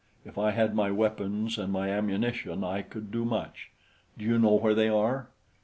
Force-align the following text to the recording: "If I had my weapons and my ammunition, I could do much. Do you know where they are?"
"If 0.25 0.35
I 0.39 0.49
had 0.49 0.73
my 0.73 0.89
weapons 0.89 1.59
and 1.59 1.71
my 1.71 1.89
ammunition, 1.91 2.63
I 2.63 2.81
could 2.81 3.11
do 3.11 3.23
much. 3.23 3.69
Do 4.17 4.25
you 4.25 4.39
know 4.39 4.55
where 4.55 4.73
they 4.73 4.89
are?" 4.89 5.27